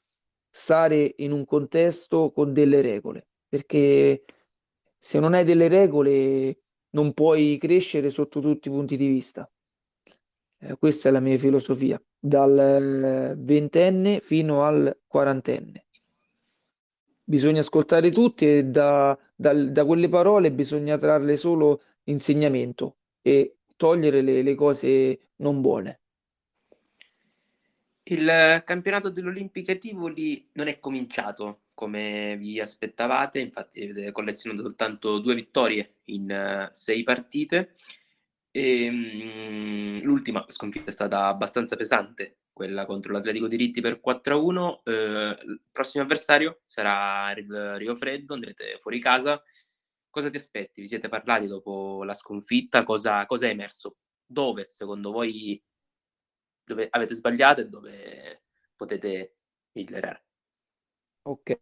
stare 0.51 1.15
in 1.17 1.31
un 1.31 1.45
contesto 1.45 2.29
con 2.29 2.53
delle 2.53 2.81
regole, 2.81 3.29
perché 3.47 4.23
se 4.99 5.19
non 5.19 5.33
hai 5.33 5.43
delle 5.43 5.67
regole 5.67 6.59
non 6.91 7.13
puoi 7.13 7.57
crescere 7.59 8.11
sotto 8.11 8.39
tutti 8.39 8.67
i 8.67 8.71
punti 8.71 8.95
di 8.95 9.07
vista. 9.07 9.51
Eh, 10.59 10.77
questa 10.77 11.09
è 11.09 11.11
la 11.11 11.21
mia 11.21 11.39
filosofia, 11.39 11.99
dal 12.19 12.59
eh, 12.59 13.35
ventenne 13.35 14.19
fino 14.19 14.61
al 14.61 14.95
quarantenne. 15.07 15.87
Bisogna 17.23 17.61
ascoltare 17.61 18.11
tutti 18.11 18.45
e 18.45 18.63
da, 18.63 19.17
da, 19.37 19.53
da 19.53 19.85
quelle 19.85 20.09
parole 20.09 20.51
bisogna 20.51 20.97
trarre 20.97 21.37
solo 21.37 21.83
insegnamento 22.05 22.97
e 23.21 23.57
togliere 23.75 24.21
le, 24.21 24.41
le 24.41 24.55
cose 24.55 25.29
non 25.37 25.61
buone. 25.61 25.99
Il 28.03 28.63
campionato 28.65 29.09
dell'Olimpica 29.09 29.75
Tivoli 29.75 30.49
non 30.53 30.67
è 30.67 30.79
cominciato 30.79 31.63
come 31.73 32.35
vi 32.37 32.59
aspettavate, 32.59 33.39
infatti 33.39 33.83
avete 33.83 34.11
collezionato 34.11 34.63
soltanto 34.63 35.19
due 35.19 35.35
vittorie 35.35 35.97
in 36.05 36.67
uh, 36.67 36.69
sei 36.71 37.03
partite. 37.03 37.73
E, 38.49 38.87
um, 38.87 40.01
l'ultima 40.01 40.43
sconfitta 40.47 40.87
è 40.87 40.91
stata 40.91 41.27
abbastanza 41.27 41.75
pesante, 41.75 42.37
quella 42.57 42.87
contro 42.87 43.13
l'Atletico 43.13 43.47
di 43.47 43.55
Ritti 43.55 43.81
per 43.81 44.01
4-1. 44.01 44.81
Uh, 44.83 44.89
eh, 44.89 45.37
il 45.45 45.61
prossimo 45.71 46.03
avversario 46.03 46.61
sarà 46.65 47.31
il 47.37 47.75
Rio 47.77 47.95
Freddo, 47.95 48.33
andrete 48.33 48.79
fuori 48.79 48.99
casa. 48.99 49.39
Cosa 50.09 50.31
ti 50.31 50.37
aspetti? 50.37 50.81
Vi 50.81 50.87
siete 50.87 51.07
parlati 51.07 51.45
dopo 51.45 52.03
la 52.03 52.15
sconfitta? 52.15 52.83
Cosa, 52.83 53.27
cosa 53.27 53.45
è 53.45 53.51
emerso? 53.51 53.97
Dove 54.25 54.65
secondo 54.69 55.11
voi 55.11 55.63
dove 56.65 56.87
avete 56.89 57.13
sbagliato 57.13 57.61
e 57.61 57.67
dove 57.67 58.41
potete 58.75 59.35
migliorare. 59.73 60.23
Ok, 61.27 61.59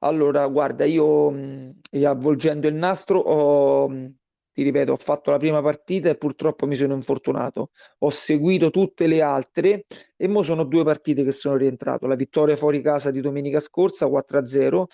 allora 0.00 0.46
guarda, 0.46 0.84
io 0.84 1.30
mh, 1.30 1.80
avvolgendo 2.04 2.66
il 2.66 2.74
nastro 2.74 3.18
ho, 3.18 3.88
mh, 3.88 4.14
ti 4.52 4.62
ripeto, 4.62 4.92
ho 4.92 4.96
fatto 4.96 5.30
la 5.30 5.38
prima 5.38 5.62
partita 5.62 6.08
e 6.08 6.16
purtroppo 6.16 6.66
mi 6.66 6.74
sono 6.74 6.94
infortunato. 6.94 7.70
Ho 7.98 8.10
seguito 8.10 8.70
tutte 8.70 9.06
le 9.06 9.22
altre 9.22 9.86
e 10.16 10.28
mo 10.28 10.42
sono 10.42 10.64
due 10.64 10.84
partite 10.84 11.24
che 11.24 11.32
sono 11.32 11.56
rientrato. 11.56 12.06
La 12.06 12.16
vittoria 12.16 12.56
fuori 12.56 12.80
casa 12.80 13.10
di 13.10 13.20
domenica 13.20 13.60
scorsa 13.60 14.06
4-0 14.06 14.84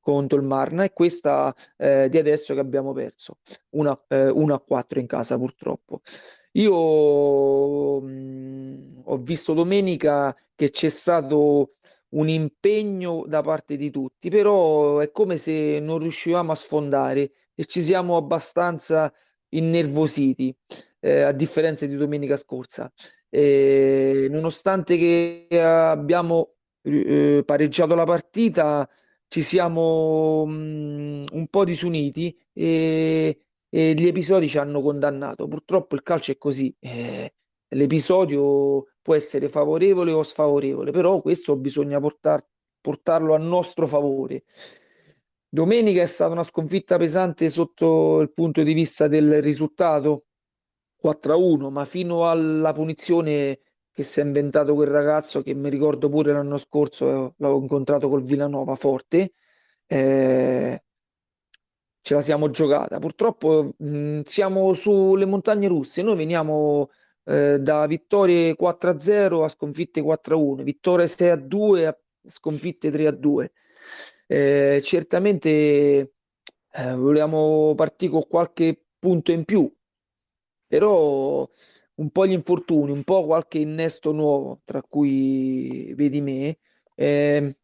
contro 0.00 0.38
il 0.38 0.44
Marna 0.44 0.84
e 0.84 0.92
questa 0.92 1.52
eh, 1.76 2.08
di 2.08 2.18
adesso 2.18 2.54
che 2.54 2.60
abbiamo 2.60 2.92
perso, 2.92 3.38
1 3.70 4.04
eh, 4.08 4.62
4 4.64 5.00
in 5.00 5.06
casa 5.06 5.36
purtroppo. 5.36 6.00
Io 6.52 8.00
mh, 8.00 9.02
ho 9.04 9.16
visto 9.18 9.52
domenica 9.52 10.34
che 10.54 10.70
c'è 10.70 10.88
stato 10.88 11.72
un 12.10 12.28
impegno 12.28 13.24
da 13.26 13.42
parte 13.42 13.76
di 13.76 13.90
tutti, 13.90 14.30
però 14.30 15.00
è 15.00 15.10
come 15.10 15.36
se 15.36 15.80
non 15.80 15.98
riuscivamo 15.98 16.52
a 16.52 16.54
sfondare 16.54 17.32
e 17.56 17.64
ci 17.64 17.82
siamo 17.82 18.16
abbastanza 18.16 19.12
innervositi, 19.48 20.54
eh, 21.00 21.22
a 21.22 21.32
differenza 21.32 21.86
di 21.86 21.96
domenica 21.96 22.36
scorsa. 22.36 22.92
Eh, 23.28 24.28
nonostante 24.30 24.96
che 24.96 25.48
abbiamo 25.60 26.52
eh, 26.82 27.42
pareggiato 27.44 27.96
la 27.96 28.04
partita, 28.04 28.88
ci 29.26 29.42
siamo 29.42 30.46
mh, 30.46 31.22
un 31.32 31.46
po' 31.50 31.64
disuniti 31.64 32.38
e 32.52 33.40
e 33.68 33.94
gli 33.94 34.06
episodi 34.06 34.48
ci 34.48 34.58
hanno 34.58 34.80
condannato. 34.80 35.46
Purtroppo 35.48 35.94
il 35.96 36.02
calcio 36.02 36.32
è 36.32 36.38
così, 36.38 36.74
eh, 36.78 37.34
l'episodio 37.68 38.86
può 39.02 39.14
essere 39.14 39.48
favorevole 39.48 40.12
o 40.12 40.22
sfavorevole, 40.22 40.92
però 40.92 41.20
questo 41.20 41.56
bisogna 41.56 42.00
portar, 42.00 42.42
portarlo 42.80 43.34
a 43.34 43.38
nostro 43.38 43.86
favore. 43.86 44.44
Domenica 45.56 46.02
è 46.02 46.06
stata 46.06 46.32
una 46.32 46.44
sconfitta 46.44 46.98
pesante 46.98 47.48
sotto 47.48 48.20
il 48.20 48.30
punto 48.30 48.62
di 48.62 48.74
vista 48.74 49.08
del 49.08 49.40
risultato 49.40 50.26
4-1, 51.02 51.70
ma 51.70 51.86
fino 51.86 52.28
alla 52.28 52.74
punizione 52.74 53.60
che 53.90 54.02
si 54.02 54.20
è 54.20 54.22
inventato 54.22 54.74
quel 54.74 54.88
ragazzo 54.88 55.40
che 55.40 55.54
mi 55.54 55.70
ricordo 55.70 56.10
pure 56.10 56.32
l'anno 56.32 56.58
scorso, 56.58 57.08
eh, 57.08 57.34
l'ho 57.38 57.58
incontrato 57.58 58.10
col 58.10 58.22
Villanova 58.22 58.76
forte. 58.76 59.32
Eh, 59.86 60.84
ce 62.02 62.14
la 62.14 62.20
siamo 62.20 62.50
giocata. 62.50 62.98
Purtroppo 62.98 63.72
mh, 63.78 64.20
siamo 64.24 64.74
sulle 64.74 65.24
montagne 65.24 65.68
russe, 65.68 66.02
noi 66.02 66.16
veniamo 66.16 66.90
eh, 67.24 67.58
da 67.60 67.86
vittorie 67.86 68.54
4-0 68.54 69.42
a 69.42 69.48
sconfitte 69.48 70.02
4-1, 70.02 70.62
vittorie 70.64 71.06
6-2 71.06 71.86
a 71.86 71.98
sconfitte 72.26 72.90
3-2. 72.90 73.46
Eh, 74.28 74.80
certamente 74.82 75.48
eh, 76.72 76.94
volevamo 76.94 77.74
partire 77.74 78.12
con 78.12 78.26
qualche 78.28 78.84
punto 78.98 79.32
in 79.32 79.44
più, 79.44 79.72
però 80.66 81.48
un 81.96 82.10
po' 82.10 82.26
gli 82.26 82.32
infortuni, 82.32 82.92
un 82.92 83.04
po' 83.04 83.24
qualche 83.24 83.58
innesto 83.58 84.12
nuovo, 84.12 84.60
tra 84.64 84.82
cui 84.82 85.92
vedi 85.94 86.20
me. 86.20 86.58
Eh, 86.94 87.56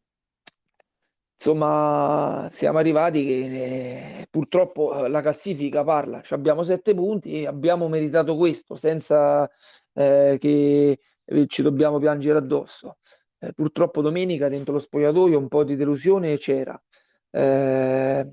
insomma, 1.35 2.47
siamo 2.51 2.77
arrivati 2.77 3.25
che 3.25 4.19
eh, 4.21 4.27
purtroppo 4.29 5.05
la 5.07 5.21
classifica 5.21 5.83
parla, 5.83 6.21
Ci 6.21 6.33
abbiamo 6.33 6.63
sette 6.63 6.93
punti 6.93 7.41
e 7.41 7.47
abbiamo 7.47 7.87
meritato 7.89 8.35
questo 8.35 8.75
senza 8.75 9.49
eh, 9.93 10.37
che 10.39 10.99
ci 11.47 11.61
dobbiamo 11.61 11.99
piangere 11.99 12.37
addosso. 12.37 12.97
Eh, 13.43 13.51
purtroppo 13.51 14.01
domenica 14.01 14.47
dentro 14.47 14.73
lo 14.73 14.79
spogliatoio 14.79 15.37
un 15.37 15.49
po' 15.49 15.65
di 15.65 15.75
delusione 15.75 16.37
c'era. 16.37 16.81
Eh, 17.29 18.31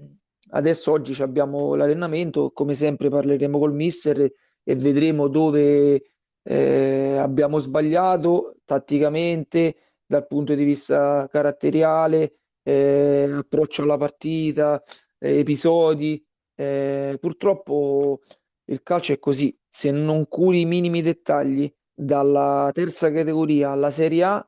adesso 0.50 0.92
oggi 0.92 1.20
abbiamo 1.20 1.74
l'allenamento, 1.74 2.52
come 2.52 2.74
sempre 2.74 3.08
parleremo 3.08 3.58
col 3.58 3.74
mister 3.74 4.20
e 4.20 4.74
vedremo 4.76 5.26
dove 5.26 6.12
eh, 6.42 7.16
abbiamo 7.16 7.58
sbagliato 7.58 8.58
tatticamente 8.64 9.76
dal 10.06 10.28
punto 10.28 10.54
di 10.54 10.62
vista 10.62 11.26
caratteriale, 11.28 12.34
eh, 12.62 13.28
approccio 13.32 13.82
alla 13.82 13.96
partita, 13.96 14.80
eh, 15.18 15.38
episodi. 15.40 16.24
Eh, 16.54 17.16
purtroppo 17.20 18.20
il 18.66 18.82
calcio 18.84 19.12
è 19.12 19.18
così, 19.18 19.58
se 19.68 19.90
non 19.90 20.28
curi 20.28 20.60
i 20.60 20.66
minimi 20.66 21.02
dettagli 21.02 21.72
dalla 21.92 22.70
terza 22.72 23.10
categoria 23.10 23.70
alla 23.70 23.90
Serie 23.90 24.22
A 24.22 24.44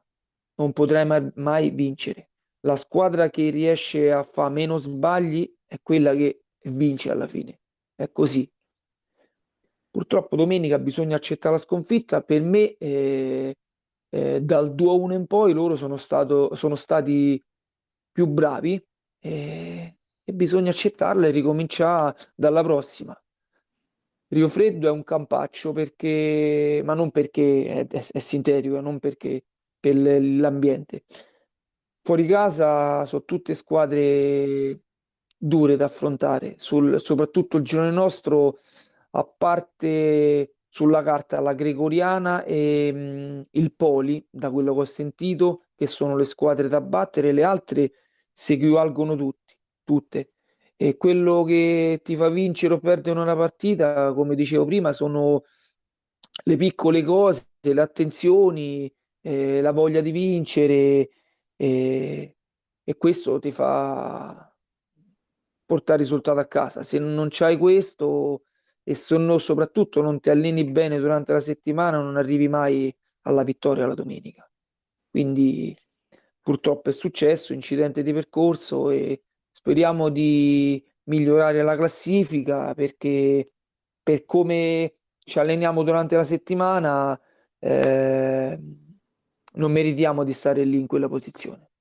non 0.56 0.72
potrai 0.72 1.32
mai, 1.34 1.70
vincere. 1.70 2.30
La 2.60 2.76
squadra 2.76 3.28
che 3.30 3.50
riesce 3.50 4.12
a 4.12 4.22
fare 4.22 4.52
meno 4.52 4.78
sbagli 4.78 5.50
è 5.66 5.78
quella 5.82 6.14
che 6.14 6.44
vince 6.64 7.10
alla 7.10 7.26
fine. 7.26 7.60
È 7.94 8.10
così. 8.12 8.50
Purtroppo 9.90 10.36
domenica 10.36 10.78
bisogna 10.78 11.16
accettare 11.16 11.56
la 11.56 11.60
sconfitta. 11.60 12.22
Per 12.22 12.42
me, 12.42 12.76
eh, 12.76 13.54
eh, 14.08 14.40
dal 14.40 14.74
2-1 14.74 15.12
in 15.12 15.26
poi, 15.26 15.52
loro 15.52 15.76
sono, 15.76 15.96
stato, 15.96 16.54
sono 16.54 16.76
stati 16.76 17.42
più 18.10 18.26
bravi 18.26 18.82
eh, 19.20 19.96
e 20.24 20.32
bisogna 20.32 20.70
accettarla 20.70 21.26
e 21.26 21.30
ricominciare 21.30 22.16
dalla 22.34 22.62
prossima. 22.62 23.16
Rio 24.28 24.48
Freddo 24.48 24.88
è 24.88 24.90
un 24.90 25.04
campaccio 25.04 25.72
perché, 25.72 26.80
ma 26.84 26.94
non 26.94 27.10
perché 27.10 27.66
è, 27.66 27.86
è, 27.86 28.06
è 28.12 28.18
sintetico, 28.18 28.80
non 28.80 28.98
perché 28.98 29.44
per 29.82 29.96
l'ambiente. 29.96 31.02
Fuori 32.02 32.26
casa 32.26 33.04
sono 33.04 33.24
tutte 33.24 33.54
squadre 33.54 34.82
dure 35.36 35.76
da 35.76 35.86
affrontare, 35.86 36.54
sul, 36.58 37.00
soprattutto 37.00 37.56
il 37.56 37.64
girone 37.64 37.90
nostro 37.90 38.60
a 39.10 39.24
parte 39.24 40.54
sulla 40.68 41.02
carta 41.02 41.40
la 41.40 41.52
Gregoriana 41.52 42.44
e 42.44 42.92
mh, 42.92 43.48
il 43.50 43.74
Poli, 43.74 44.24
da 44.30 44.50
quello 44.50 44.72
che 44.74 44.80
ho 44.80 44.84
sentito, 44.84 45.64
che 45.74 45.88
sono 45.88 46.16
le 46.16 46.24
squadre 46.24 46.68
da 46.68 46.80
battere, 46.80 47.32
le 47.32 47.42
altre 47.42 47.92
si 48.32 48.52
equivalgono 48.54 49.16
tutti, 49.16 49.54
tutte. 49.82 50.32
E 50.76 50.96
quello 50.96 51.42
che 51.42 52.00
ti 52.02 52.16
fa 52.16 52.28
vincere 52.28 52.74
o 52.74 52.78
perdere 52.78 53.18
una 53.20 53.36
partita, 53.36 54.12
come 54.14 54.34
dicevo 54.36 54.64
prima, 54.64 54.92
sono 54.92 55.42
le 56.44 56.56
piccole 56.56 57.02
cose, 57.02 57.46
le 57.60 57.80
attenzioni, 57.80 58.92
eh, 59.22 59.60
la 59.60 59.72
voglia 59.72 60.00
di 60.00 60.10
vincere 60.10 61.08
eh, 61.56 62.36
e 62.84 62.96
questo 62.96 63.38
ti 63.38 63.50
fa 63.52 64.54
portare 65.64 65.98
risultato 66.02 66.38
a 66.38 66.46
casa. 66.46 66.82
Se 66.82 66.98
non 66.98 67.28
c'hai 67.30 67.56
questo 67.56 68.44
e 68.82 68.94
se 68.94 69.16
no, 69.16 69.38
soprattutto 69.38 70.02
non 70.02 70.20
ti 70.20 70.30
alleni 70.30 70.64
bene 70.64 70.98
durante 70.98 71.32
la 71.32 71.40
settimana, 71.40 71.98
non 72.00 72.16
arrivi 72.16 72.48
mai 72.48 72.94
alla 73.22 73.44
vittoria 73.44 73.86
la 73.86 73.94
domenica. 73.94 74.48
Quindi 75.08 75.74
purtroppo 76.40 76.90
è 76.90 76.92
successo, 76.92 77.52
incidente 77.52 78.02
di 78.02 78.12
percorso 78.12 78.90
e 78.90 79.22
speriamo 79.50 80.08
di 80.08 80.84
migliorare 81.04 81.62
la 81.62 81.76
classifica 81.76 82.74
perché 82.74 83.52
per 84.02 84.24
come 84.24 84.94
ci 85.18 85.38
alleniamo 85.38 85.82
durante 85.82 86.16
la 86.16 86.24
settimana 86.24 87.18
eh, 87.58 88.58
non 89.54 89.72
meritiamo 89.72 90.24
di 90.24 90.32
stare 90.32 90.64
lì 90.64 90.78
in 90.78 90.86
quella 90.86 91.08
posizione 91.08 91.72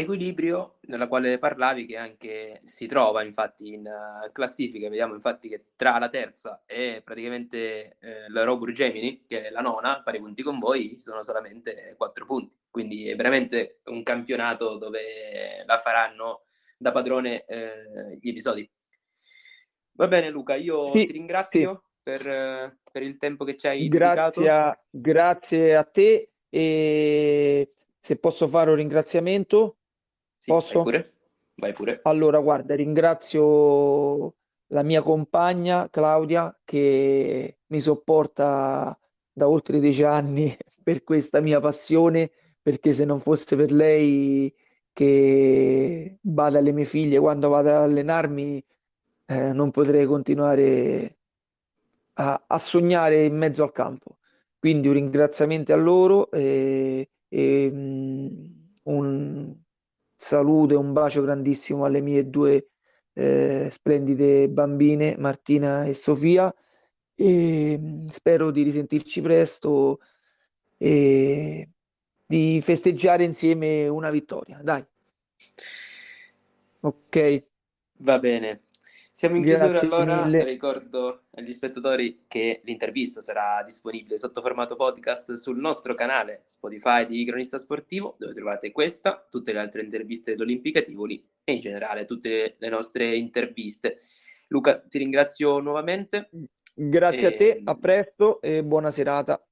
equilibrio 0.00 0.78
nella 0.82 1.08
quale 1.08 1.38
parlavi 1.38 1.84
che 1.84 1.96
anche 1.96 2.60
si 2.62 2.86
trova 2.86 3.24
infatti 3.24 3.72
in 3.72 3.84
uh, 3.84 4.30
classifica, 4.30 4.88
vediamo 4.88 5.14
infatti 5.14 5.48
che 5.48 5.64
tra 5.74 5.98
la 5.98 6.08
terza 6.08 6.62
e 6.66 7.02
praticamente 7.04 7.96
eh, 7.98 8.28
la 8.28 8.44
Robur 8.44 8.70
Gemini, 8.70 9.24
che 9.26 9.48
è 9.48 9.50
la 9.50 9.60
nona, 9.60 10.00
pari 10.02 10.20
punti 10.20 10.42
con 10.44 10.60
voi, 10.60 10.96
sono 10.98 11.24
solamente 11.24 11.94
quattro 11.96 12.24
punti, 12.24 12.56
quindi 12.70 13.08
è 13.08 13.16
veramente 13.16 13.80
un 13.86 14.04
campionato 14.04 14.76
dove 14.76 15.64
la 15.66 15.78
faranno 15.78 16.44
da 16.78 16.92
padrone 16.92 17.44
eh, 17.46 18.18
gli 18.20 18.28
episodi. 18.28 18.70
Va 19.92 20.06
bene 20.06 20.30
Luca, 20.30 20.54
io 20.54 20.86
sì, 20.86 21.06
ti 21.06 21.12
ringrazio 21.12 21.82
sì. 21.82 21.87
Per, 22.16 22.78
per, 22.90 23.02
il 23.02 23.18
tempo 23.18 23.44
che 23.44 23.56
ci 23.56 23.66
hai 23.66 23.88
grazie. 23.88 24.48
A, 24.48 24.78
grazie 24.88 25.76
a 25.76 25.84
te 25.84 26.30
e 26.48 27.72
se 28.00 28.16
posso 28.16 28.48
fare 28.48 28.70
un 28.70 28.76
ringraziamento 28.76 29.76
sì, 30.38 30.50
Posso? 30.50 30.82
Vai 30.82 30.84
pure. 30.84 31.12
Vai 31.56 31.72
pure. 31.72 32.00
Allora, 32.04 32.38
guarda, 32.40 32.74
ringrazio 32.74 34.36
la 34.68 34.82
mia 34.82 35.02
compagna 35.02 35.90
Claudia 35.90 36.56
che 36.64 37.58
mi 37.66 37.80
sopporta 37.80 38.98
da 39.30 39.48
oltre 39.48 39.80
dieci 39.80 40.04
anni 40.04 40.56
per 40.82 41.02
questa 41.02 41.40
mia 41.40 41.60
passione, 41.60 42.30
perché 42.62 42.92
se 42.94 43.04
non 43.04 43.20
fosse 43.20 43.54
per 43.56 43.70
lei 43.70 44.54
che 44.92 46.18
bada 46.20 46.58
alle 46.58 46.72
mie 46.72 46.84
figlie 46.84 47.18
quando 47.18 47.48
vado 47.48 47.68
ad 47.68 47.82
allenarmi, 47.82 48.64
eh, 49.26 49.52
non 49.52 49.70
potrei 49.70 50.06
continuare 50.06 51.17
a, 52.18 52.44
a, 52.46 52.58
sognare 52.58 53.24
in 53.24 53.36
mezzo 53.36 53.62
al 53.62 53.72
campo. 53.72 54.18
Quindi 54.58 54.88
un 54.88 54.94
ringraziamento 54.94 55.72
a 55.72 55.76
loro 55.76 56.30
e, 56.30 57.08
e 57.28 57.68
um, 57.72 58.76
un, 58.84 59.56
saluto 60.16 60.74
e 60.74 60.76
un 60.76 60.92
bacio 60.92 61.22
grandissimo 61.22 61.84
alle 61.84 62.00
mie 62.00 62.28
due 62.28 62.70
eh, 63.12 63.68
splendide 63.70 64.50
bambine, 64.50 65.16
Martina 65.16 65.84
e 65.84 65.94
Sofia. 65.94 66.52
E 67.14 67.78
mm, 67.78 68.06
spero 68.08 68.50
di 68.50 68.62
risentirci 68.62 69.20
presto 69.20 70.00
e 70.76 71.68
di 72.26 72.60
festeggiare 72.62 73.24
insieme 73.24 73.86
una 73.88 74.10
vittoria. 74.10 74.60
Dai. 74.62 74.84
Ok. 76.80 77.44
Va 77.98 78.18
bene. 78.18 78.62
Siamo 79.18 79.34
in 79.34 79.42
chiusura 79.42 79.80
allora, 79.80 80.24
mille. 80.26 80.44
ricordo 80.44 81.24
agli 81.30 81.50
spettatori 81.50 82.26
che 82.28 82.60
l'intervista 82.62 83.20
sarà 83.20 83.64
disponibile 83.64 84.16
sotto 84.16 84.40
formato 84.40 84.76
podcast 84.76 85.32
sul 85.32 85.58
nostro 85.58 85.94
canale 85.94 86.42
Spotify 86.44 87.04
di 87.04 87.24
Cronista 87.24 87.58
Sportivo, 87.58 88.14
dove 88.16 88.32
trovate 88.32 88.70
questa, 88.70 89.26
tutte 89.28 89.52
le 89.52 89.58
altre 89.58 89.82
interviste 89.82 90.30
dell'Olimpica 90.30 90.82
Tivoli 90.82 91.20
e 91.42 91.54
in 91.54 91.58
generale 91.58 92.04
tutte 92.04 92.54
le 92.56 92.68
nostre 92.68 93.16
interviste. 93.16 93.96
Luca, 94.50 94.78
ti 94.78 94.98
ringrazio 94.98 95.58
nuovamente. 95.58 96.30
Grazie 96.72 97.26
e... 97.26 97.34
a 97.34 97.36
te, 97.36 97.60
a 97.64 97.74
presto 97.74 98.40
e 98.40 98.62
buona 98.62 98.92
serata. 98.92 99.44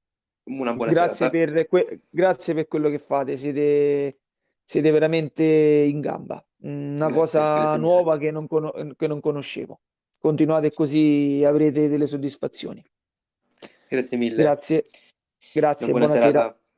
Una 0.45 0.73
buona 0.75 0.93
grazie 0.93 1.29
serata. 1.29 1.51
Per 1.51 1.67
que- 1.67 2.03
grazie 2.09 2.53
per 2.53 2.67
quello 2.69 2.89
che 2.89 2.99
fate, 2.99 3.35
siete, 3.35 4.19
siete 4.63 4.91
veramente 4.91 5.43
in 5.43 5.99
gamba 5.99 6.41
una 6.61 7.07
grazie, 7.07 7.39
cosa 7.39 7.77
nuova 7.77 8.17
che 8.17 8.31
non, 8.31 8.47
con- 8.47 8.93
che 8.95 9.07
non 9.07 9.19
conoscevo. 9.19 9.79
Continuate 10.19 10.73
così, 10.73 11.43
avrete 11.45 11.87
delle 11.89 12.07
soddisfazioni. 12.07 12.83
Grazie 13.87 14.17
mille. 14.17 14.41
Grazie, 14.41 14.83
grazie, 15.53 15.87
buonasera. 15.87 16.57